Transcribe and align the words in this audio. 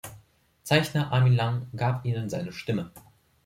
Zeichner 0.63 1.11
Armin 1.13 1.33
Lang 1.35 1.67
gab 1.75 2.05
ihnen 2.05 2.27
seine 2.27 2.51
Stimme. 2.53 2.89